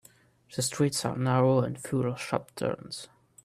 The 0.55 0.63
streets 0.63 1.05
are 1.05 1.15
narrow 1.15 1.59
and 1.59 1.79
full 1.79 2.11
of 2.11 2.19
sharp 2.19 2.55
turns. 2.55 3.07